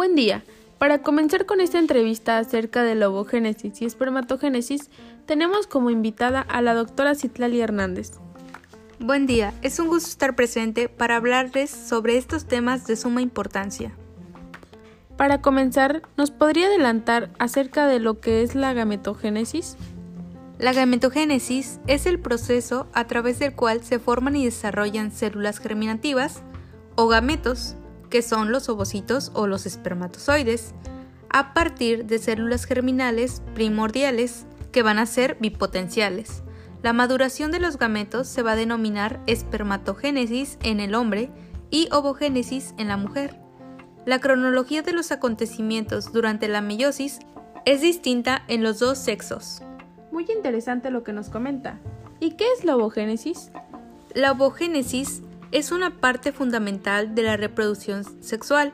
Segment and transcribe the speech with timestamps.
[0.00, 0.44] Buen día.
[0.78, 4.88] Para comenzar con esta entrevista acerca de la ovogénesis y espermatogénesis,
[5.26, 8.12] tenemos como invitada a la doctora Citlali Hernández.
[8.98, 13.92] Buen día, es un gusto estar presente para hablarles sobre estos temas de suma importancia.
[15.18, 19.76] Para comenzar, ¿nos podría adelantar acerca de lo que es la gametogénesis?
[20.58, 26.40] La gametogénesis es el proceso a través del cual se forman y desarrollan células germinativas
[26.94, 27.76] o gametos,
[28.10, 30.74] que son los ovocitos o los espermatozoides,
[31.30, 36.42] a partir de células germinales primordiales que van a ser bipotenciales.
[36.82, 41.30] La maduración de los gametos se va a denominar espermatogénesis en el hombre
[41.70, 43.38] y ovogénesis en la mujer.
[44.06, 47.20] La cronología de los acontecimientos durante la meiosis
[47.66, 49.62] es distinta en los dos sexos.
[50.10, 51.78] Muy interesante lo que nos comenta.
[52.18, 53.50] ¿Y qué es la ovogénesis?
[54.14, 55.22] La ovogénesis
[55.52, 58.72] es una parte fundamental de la reproducción sexual,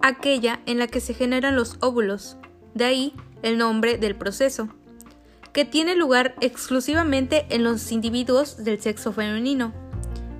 [0.00, 2.36] aquella en la que se generan los óvulos,
[2.74, 4.68] de ahí el nombre del proceso,
[5.52, 9.72] que tiene lugar exclusivamente en los individuos del sexo femenino.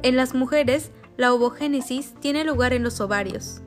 [0.02, 3.60] En las mujeres, la ovogénesis tiene lugar en los ovarios.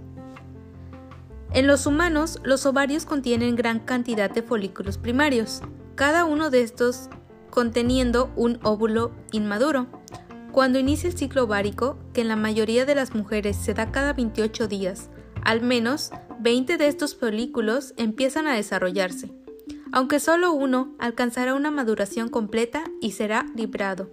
[1.53, 5.61] En los humanos, los ovarios contienen gran cantidad de folículos primarios,
[5.95, 7.09] cada uno de estos
[7.49, 9.88] conteniendo un óvulo inmaduro.
[10.58, 14.13] Cuando inicia el ciclo ovárico, que en la mayoría de las mujeres se da cada
[14.13, 15.11] 28 días,
[15.44, 19.31] al menos 20 de estos folículos empiezan a desarrollarse,
[19.91, 24.09] aunque solo uno alcanzará una maduración completa y será librado,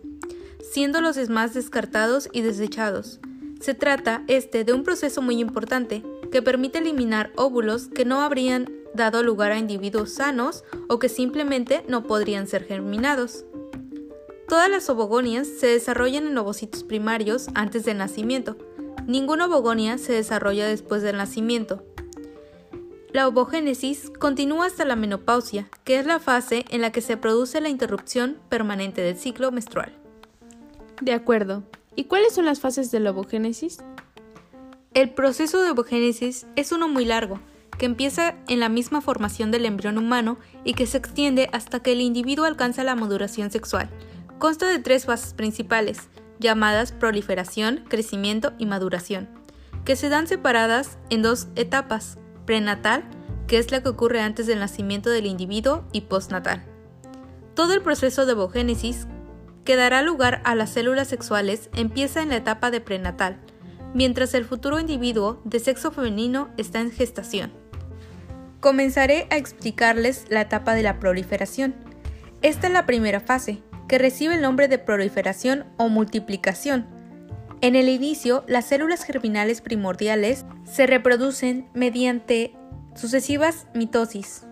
[0.61, 3.21] siendo los demás descartados y desechados.
[3.63, 8.71] Se trata este de un proceso muy importante que permite eliminar óvulos que no habrían
[8.95, 13.47] dado lugar a individuos sanos o que simplemente no podrían ser germinados.
[14.49, 18.57] Todas las ovogonias se desarrollan en ovocitos primarios antes del nacimiento.
[19.07, 21.83] Ninguna ovogonia se desarrolla después del nacimiento.
[23.13, 27.61] La ovogénesis continúa hasta la menopausia, que es la fase en la que se produce
[27.61, 29.97] la interrupción permanente del ciclo menstrual.
[31.01, 31.63] De acuerdo.
[31.97, 33.79] ¿Y cuáles son las fases de la ovogénesis?
[34.93, 37.41] El proceso de ovogénesis es uno muy largo,
[37.79, 41.93] que empieza en la misma formación del embrión humano y que se extiende hasta que
[41.93, 43.91] el individuo alcanza la maduración sexual,
[44.45, 49.27] Consta de tres fases principales, llamadas proliferación, crecimiento y maduración,
[49.87, 53.05] que se dan separadas en dos etapas, prenatal,
[53.47, 56.63] que es la que ocurre antes del nacimiento del individuo, y postnatal.
[57.55, 59.07] Todo el proceso de ovogénesis
[59.65, 63.41] que dará lugar a las células sexuales empieza en la etapa de prenatal,
[63.95, 67.51] mientras el futuro individuo de sexo femenino está en gestación.
[68.61, 71.75] Comenzaré a explicarles la etapa de la proliferación.
[72.43, 73.63] Esta es la primera fase,
[73.95, 76.85] que recibe el nombre de proliferación o multiplicación.
[77.61, 82.57] En el inicio, las células germinales primordiales se reproducen mediante
[82.97, 84.49] sucesivas mitosis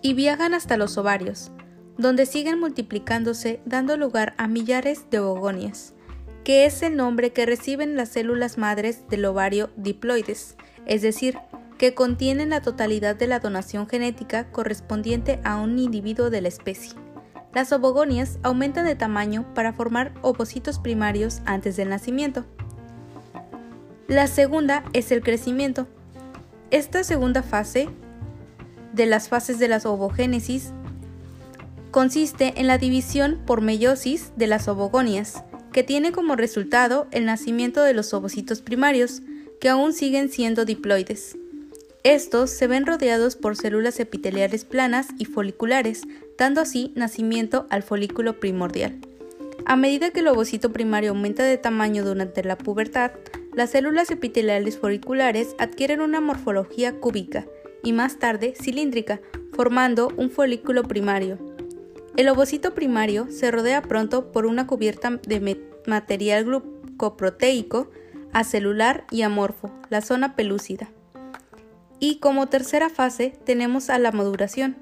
[0.00, 1.50] y viajan hasta los ovarios,
[1.98, 5.94] donde siguen multiplicándose dando lugar a millares de ovogonias,
[6.44, 11.36] que es el nombre que reciben las células madres del ovario diploides, es decir,
[11.78, 16.99] que contienen la totalidad de la donación genética correspondiente a un individuo de la especie.
[17.54, 22.44] Las ovogonias aumentan de tamaño para formar ovocitos primarios antes del nacimiento.
[24.06, 25.88] La segunda es el crecimiento.
[26.70, 27.88] Esta segunda fase
[28.92, 30.72] de las fases de la ovogénesis
[31.90, 37.82] consiste en la división por meiosis de las ovogonias, que tiene como resultado el nacimiento
[37.82, 39.22] de los ovocitos primarios,
[39.60, 41.36] que aún siguen siendo diploides.
[42.02, 46.02] Estos se ven rodeados por células epiteliales planas y foliculares,
[46.38, 48.98] dando así nacimiento al folículo primordial.
[49.66, 53.12] A medida que el ovocito primario aumenta de tamaño durante la pubertad,
[53.54, 57.46] las células epiteliales foliculares adquieren una morfología cúbica
[57.82, 59.20] y más tarde cilíndrica,
[59.52, 61.38] formando un folículo primario.
[62.16, 67.90] El ovocito primario se rodea pronto por una cubierta de material glucoproteico
[68.32, 70.90] acelular y amorfo, la zona pelúcida.
[72.02, 74.76] Y como tercera fase tenemos a la maduración.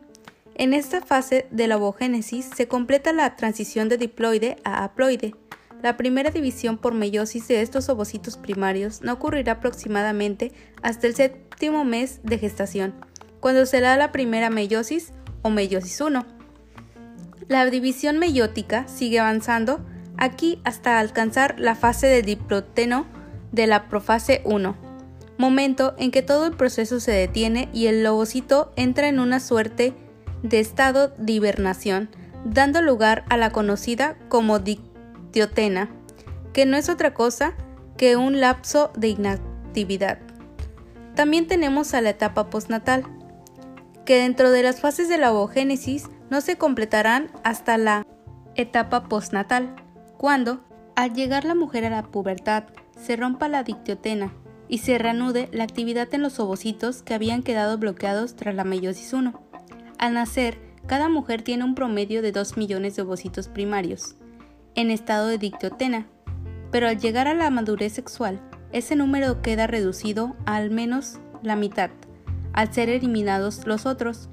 [0.54, 5.34] En esta fase de la ovogénesis se completa la transición de diploide a haploide.
[5.82, 11.84] La primera división por meiosis de estos ovocitos primarios no ocurrirá aproximadamente hasta el séptimo
[11.84, 12.94] mes de gestación,
[13.40, 15.12] cuando se da la primera meiosis
[15.42, 16.24] o meiosis 1.
[17.48, 19.84] La división meiótica sigue avanzando
[20.16, 23.06] aquí hasta alcanzar la fase de diploteno
[23.52, 24.88] de la profase 1
[25.38, 29.94] momento en que todo el proceso se detiene y el ovocito entra en una suerte
[30.43, 32.11] de estado de hibernación,
[32.44, 35.90] dando lugar a la conocida como dictiotena,
[36.52, 37.55] que no es otra cosa
[37.96, 40.19] que un lapso de inactividad.
[41.14, 43.05] También tenemos a la etapa postnatal,
[44.05, 48.06] que dentro de las fases de la ovogénesis no se completarán hasta la
[48.56, 49.75] etapa postnatal,
[50.17, 50.64] cuando,
[50.96, 52.64] al llegar la mujer a la pubertad,
[52.96, 54.32] se rompa la dictiotena
[54.68, 59.12] y se reanude la actividad en los ovocitos que habían quedado bloqueados tras la meiosis
[59.12, 59.40] 1.
[59.98, 64.16] Al nacer, cada mujer tiene un promedio de 2 millones de ovocitos primarios,
[64.74, 66.06] en estado de dictiotena,
[66.70, 68.40] pero al llegar a la madurez sexual,
[68.72, 71.90] ese número queda reducido a al menos la mitad,
[72.52, 74.28] al ser eliminados los otros.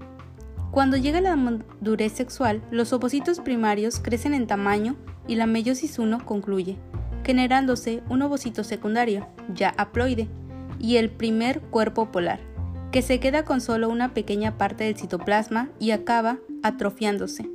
[0.72, 4.98] Cuando llega la madurez sexual, los ovocitos primarios crecen en tamaño
[5.28, 6.78] y la meiosis 1 concluye,
[7.26, 10.28] generándose un ovocito secundario, ya haploide,
[10.80, 12.40] y el primer cuerpo polar,
[12.92, 17.50] que se queda con solo una pequeña parte del citoplasma y acaba atrofiándose.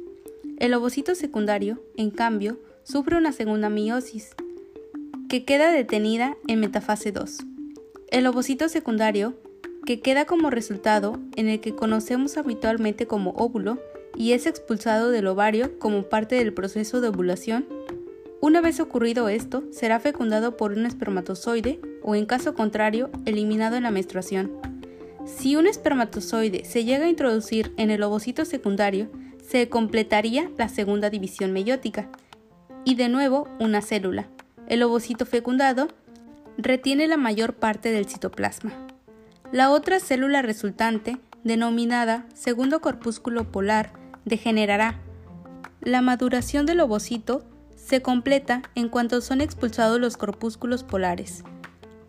[0.58, 4.30] El ovocito secundario, en cambio, sufre una segunda meiosis,
[5.28, 7.38] que queda detenida en metafase 2.
[8.10, 9.34] El ovocito secundario,
[9.86, 13.78] que queda como resultado en el que conocemos habitualmente como óvulo
[14.16, 17.66] y es expulsado del ovario como parte del proceso de ovulación.
[18.42, 23.82] Una vez ocurrido esto, será fecundado por un espermatozoide o en caso contrario, eliminado en
[23.82, 24.50] la menstruación.
[25.26, 29.10] Si un espermatozoide se llega a introducir en el ovocito secundario,
[29.46, 32.08] se completaría la segunda división meiótica
[32.84, 34.28] y de nuevo una célula,
[34.68, 35.88] el ovocito fecundado
[36.56, 38.72] retiene la mayor parte del citoplasma.
[39.52, 43.92] La otra célula resultante, denominada segundo corpúsculo polar,
[44.24, 45.00] degenerará.
[45.82, 47.44] La maduración del ovocito
[47.90, 51.42] se completa en cuanto son expulsados los corpúsculos polares.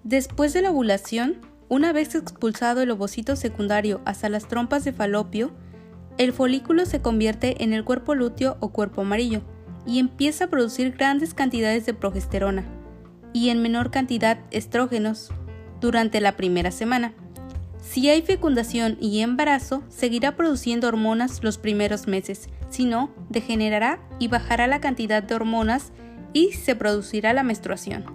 [0.03, 5.51] Después de la ovulación, una vez expulsado el ovocito secundario hasta las trompas de falopio,
[6.19, 9.41] el folículo se convierte en el cuerpo lúteo o cuerpo amarillo,
[9.87, 12.63] y empieza a producir grandes cantidades de progesterona
[13.33, 15.31] y en menor cantidad estrógenos
[15.79, 17.15] durante la primera semana.
[17.81, 24.27] Si hay fecundación y embarazo, seguirá produciendo hormonas los primeros meses, si no, degenerará y
[24.27, 25.91] bajará la cantidad de hormonas
[26.33, 28.05] y se producirá la menstruación.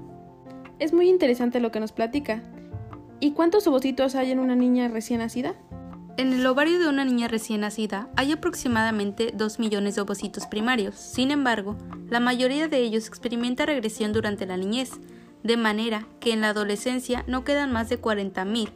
[0.78, 2.42] Es muy interesante lo que nos platica.
[3.20, 5.54] ¿Y cuántos ovocitos hay en una niña recién nacida?
[6.18, 10.94] En el ovario de una niña recién nacida hay aproximadamente 2 millones de ovocitos primarios.
[10.94, 11.76] Sin embargo,
[12.08, 14.92] la mayoría de ellos experimenta regresión durante la niñez,
[15.42, 18.70] de manera que en la adolescencia no quedan más de 40.000.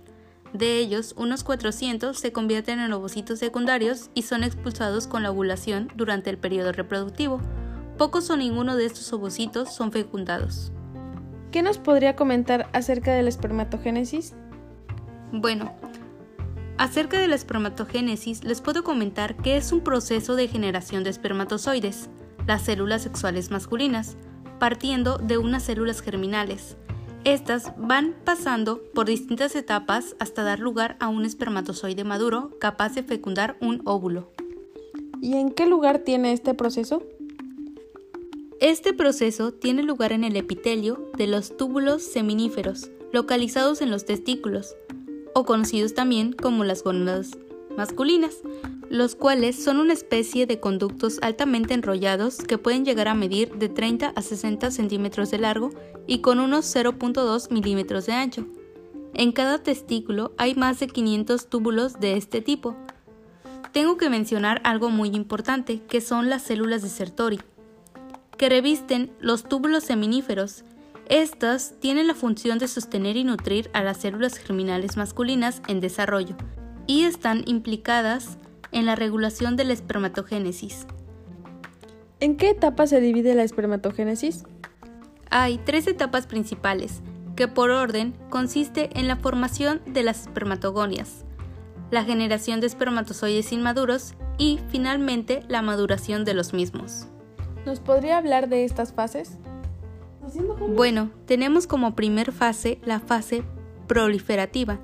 [0.52, 5.93] De ellos, unos 400 se convierten en ovocitos secundarios y son expulsados con la ovulación
[5.94, 7.41] durante el periodo reproductivo.
[7.97, 10.73] Pocos o ninguno de estos ovocitos son fecundados.
[11.52, 14.35] ¿Qué nos podría comentar acerca de la espermatogénesis?
[15.32, 15.73] Bueno,
[16.81, 22.08] Acerca de la espermatogénesis les puedo comentar que es un proceso de generación de espermatozoides,
[22.47, 24.17] las células sexuales masculinas,
[24.58, 26.79] partiendo de unas células germinales.
[27.25, 33.02] Estas van pasando por distintas etapas hasta dar lugar a un espermatozoide maduro capaz de
[33.02, 34.31] fecundar un óvulo.
[35.20, 37.02] ¿Y en qué lugar tiene este proceso?
[38.58, 44.75] Este proceso tiene lugar en el epitelio de los túbulos seminíferos, localizados en los testículos,
[45.34, 47.37] o conocidos también como las gónadas
[47.76, 48.37] masculinas,
[48.88, 53.69] los cuales son una especie de conductos altamente enrollados que pueden llegar a medir de
[53.69, 55.70] 30 a 60 centímetros de largo
[56.06, 58.47] y con unos 0.2 milímetros de ancho.
[59.14, 62.76] En cada testículo hay más de 500 túbulos de este tipo.
[63.73, 67.40] Tengo que mencionar algo muy importante, que son las células de Sertori,
[68.37, 70.64] que revisten los túbulos seminíferos
[71.11, 76.37] estas tienen la función de sostener y nutrir a las células germinales masculinas en desarrollo
[76.90, 78.37] y están implicadas
[78.73, 80.88] en la regulación de la espermatogénesis.
[82.18, 84.42] ¿En qué etapa se divide la espermatogénesis?
[85.30, 87.00] Hay tres etapas principales,
[87.37, 91.25] que por orden consiste en la formación de las espermatogonias,
[91.92, 97.06] la generación de espermatozoides inmaduros y finalmente la maduración de los mismos.
[97.66, 99.38] ¿Nos podría hablar de estas fases?
[100.75, 103.44] Bueno, tenemos como primer fase la fase
[103.87, 104.80] proliferativa,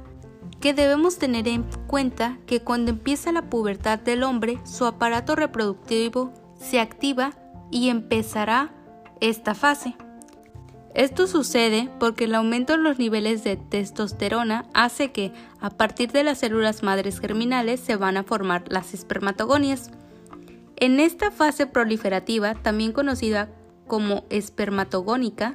[0.67, 6.35] que debemos tener en cuenta que cuando empieza la pubertad del hombre, su aparato reproductivo
[6.59, 7.35] se activa
[7.71, 8.75] y empezará
[9.21, 9.95] esta fase.
[10.93, 16.25] Esto sucede porque el aumento en los niveles de testosterona hace que, a partir de
[16.25, 19.93] las células madres germinales, se van a formar las espermatogonias.
[20.75, 23.51] En esta fase proliferativa, también conocida
[23.87, 25.55] como espermatogónica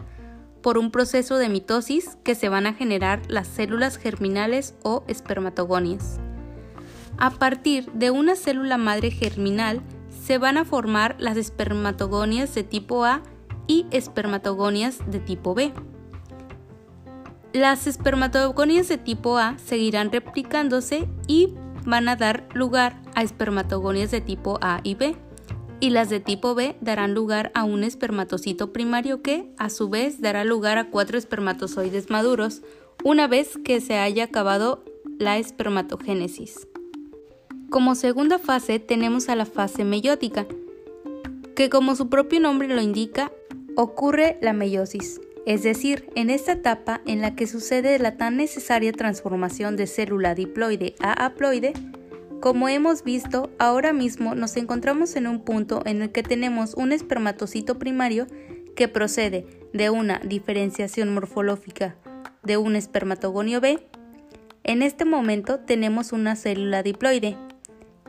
[0.61, 6.19] por un proceso de mitosis que se van a generar las células germinales o espermatogonias.
[7.17, 9.81] A partir de una célula madre germinal
[10.25, 13.21] se van a formar las espermatogonias de tipo A
[13.67, 15.73] y espermatogonias de tipo B.
[17.53, 21.53] Las espermatogonias de tipo A seguirán replicándose y
[21.85, 25.15] van a dar lugar a espermatogonias de tipo A y B.
[25.81, 30.21] Y las de tipo B darán lugar a un espermatocito primario que, a su vez,
[30.21, 32.61] dará lugar a cuatro espermatozoides maduros,
[33.03, 34.85] una vez que se haya acabado
[35.17, 36.67] la espermatogénesis.
[37.71, 40.45] Como segunda fase tenemos a la fase meiótica,
[41.55, 43.31] que como su propio nombre lo indica,
[43.75, 48.91] ocurre la meiosis, es decir, en esta etapa en la que sucede la tan necesaria
[48.91, 51.73] transformación de célula diploide a haploide,
[52.41, 56.91] como hemos visto, ahora mismo nos encontramos en un punto en el que tenemos un
[56.91, 58.25] espermatocito primario
[58.75, 61.95] que procede de una diferenciación morfológica
[62.41, 63.87] de un espermatogonio B.
[64.63, 67.37] En este momento tenemos una célula diploide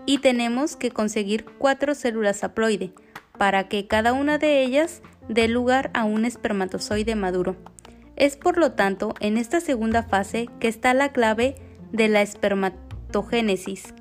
[0.06, 2.94] y tenemos que conseguir cuatro células haploide
[3.36, 7.56] para que cada una de ellas dé lugar a un espermatozoide maduro.
[8.16, 11.56] Es por lo tanto en esta segunda fase que está la clave
[11.92, 13.92] de la espermatogénesis.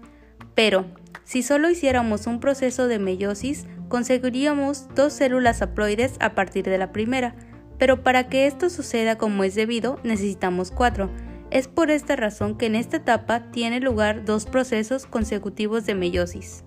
[0.55, 0.85] Pero,
[1.23, 6.91] si solo hiciéramos un proceso de meiosis, conseguiríamos dos células haploides a partir de la
[6.91, 7.35] primera,
[7.77, 11.09] pero para que esto suceda como es debido necesitamos cuatro.
[11.49, 16.63] Es por esta razón que en esta etapa tiene lugar dos procesos consecutivos de meiosis.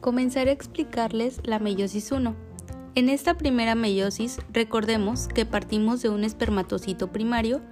[0.00, 2.36] Comenzaré a explicarles la meiosis 1.
[2.94, 7.62] En esta primera meiosis recordemos que partimos de un espermatocito primario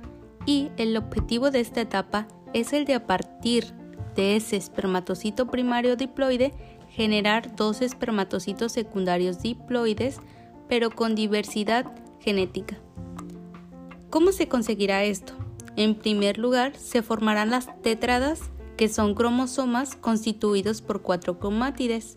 [0.46, 3.74] y el objetivo de esta etapa es el de a partir
[4.14, 6.52] de ese espermatocito primario diploide
[6.88, 10.20] generar dos espermatocitos secundarios diploides
[10.68, 12.78] pero con diversidad genética.
[14.10, 15.34] ¿Cómo se conseguirá esto?
[15.76, 18.40] En primer lugar, se formarán las tétradas,
[18.76, 22.16] que son cromosomas constituidos por cuatro cromátides.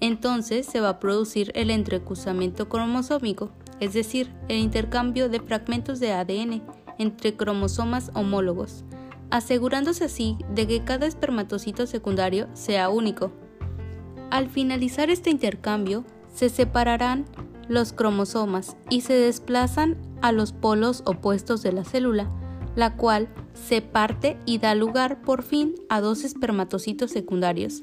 [0.00, 6.12] Entonces se va a producir el entrecruzamiento cromosómico, es decir, el intercambio de fragmentos de
[6.12, 6.62] ADN
[6.98, 8.84] entre cromosomas homólogos,
[9.32, 13.32] asegurándose así de que cada espermatocito secundario sea único.
[14.30, 17.24] Al finalizar este intercambio, se separarán
[17.66, 22.30] los cromosomas y se desplazan a los polos opuestos de la célula,
[22.76, 27.82] la cual se parte y da lugar por fin a dos espermatocitos secundarios.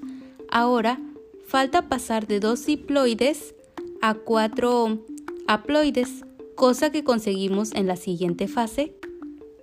[0.51, 1.01] Ahora
[1.47, 3.55] falta pasar de dos diploides
[4.03, 4.99] a cuatro
[5.47, 6.25] haploides,
[6.55, 8.93] cosa que conseguimos en la siguiente fase.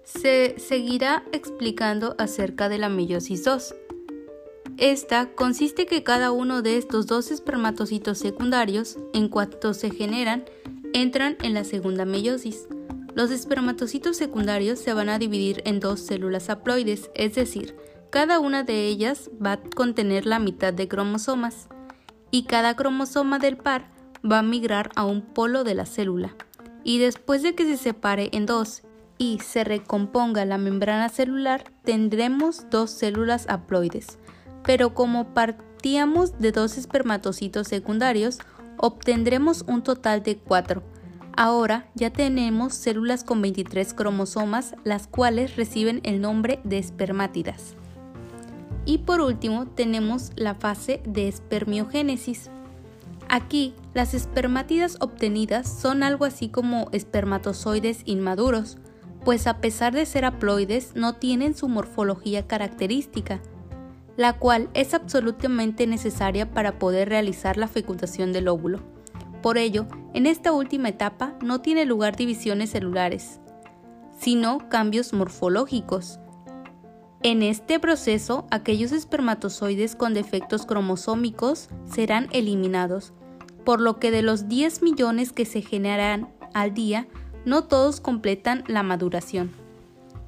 [0.06, 3.75] Se seguirá explicando acerca de la meiosis 2.
[4.78, 10.44] Esta consiste que cada uno de estos dos espermatocitos secundarios, en cuanto se generan,
[10.94, 12.68] entran en la segunda meiosis.
[13.16, 17.75] Los espermatocitos secundarios se van a dividir en dos células haploides, es decir,
[18.10, 21.66] cada una de ellas va a contener la mitad de cromosomas
[22.30, 23.90] y cada cromosoma del par
[24.25, 26.36] va a migrar a un polo de la célula.
[26.84, 28.82] Y después de que se separe en dos
[29.18, 34.18] y se recomponga la membrana celular, tendremos dos células haploides.
[34.64, 38.38] Pero como partíamos de dos espermatocitos secundarios,
[38.76, 40.82] obtendremos un total de cuatro.
[41.37, 47.75] Ahora ya tenemos células con 23 cromosomas, las cuales reciben el nombre de espermátidas.
[48.87, 52.50] Y por último tenemos la fase de espermiogénesis.
[53.28, 58.78] Aquí las espermátidas obtenidas son algo así como espermatozoides inmaduros,
[59.26, 63.40] pues a pesar de ser haploides no tienen su morfología característica,
[64.16, 68.85] la cual es absolutamente necesaria para poder realizar la fecundación del óvulo.
[69.42, 73.40] Por ello, en esta última etapa no tiene lugar divisiones celulares,
[74.16, 76.21] sino cambios morfológicos,
[77.25, 83.12] en este proceso, aquellos espermatozoides con defectos cromosómicos serán eliminados,
[83.64, 87.09] por lo que de los 10 millones que se generarán al día,
[87.46, 89.50] no todos completan la maduración.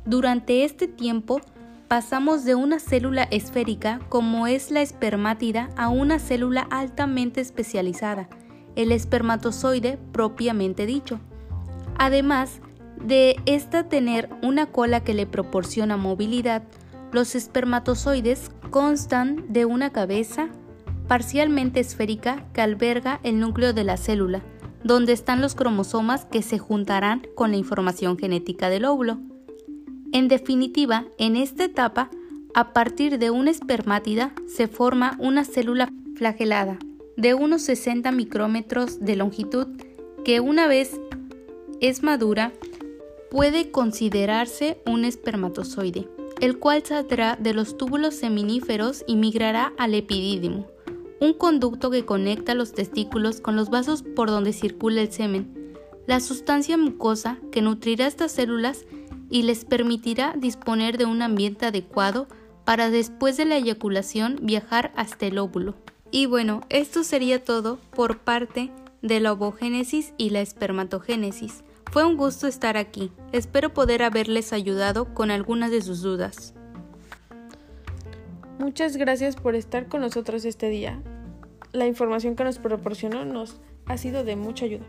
[0.06, 1.42] Durante este tiempo,
[1.88, 8.28] pasamos de una célula esférica como es la espermátida a una célula altamente especializada,
[8.76, 11.20] el espermatozoide propiamente dicho.
[11.98, 12.60] Además
[13.04, 16.62] de esta tener una cola que le proporciona movilidad,
[17.12, 20.48] los espermatozoides constan de una cabeza
[21.08, 24.42] parcialmente esférica que alberga el núcleo de la célula,
[24.84, 29.18] donde están los cromosomas que se juntarán con la información genética del óvulo.
[30.12, 32.10] En definitiva, en esta etapa,
[32.54, 36.78] a partir de una espermátida se forma una célula flagelada
[37.16, 39.66] de unos 60 micrómetros de longitud
[40.24, 40.98] que una vez
[41.80, 42.52] es madura
[43.30, 46.08] puede considerarse un espermatozoide
[46.40, 50.66] el cual saldrá de los túbulos seminíferos y migrará al epidídimo,
[51.20, 55.74] un conducto que conecta los testículos con los vasos por donde circula el semen.
[56.06, 58.86] La sustancia mucosa que nutrirá estas células
[59.30, 62.28] y les permitirá disponer de un ambiente adecuado
[62.64, 65.74] para después de la eyaculación viajar hasta el óvulo.
[66.10, 68.70] Y bueno, esto sería todo por parte
[69.02, 71.64] de la ovogénesis y la espermatogénesis.
[71.90, 73.10] Fue un gusto estar aquí.
[73.32, 76.54] Espero poder haberles ayudado con algunas de sus dudas.
[78.58, 81.00] Muchas gracias por estar con nosotros este día.
[81.70, 84.84] La información que nos proporcionó nos ha sido de mucha ayuda.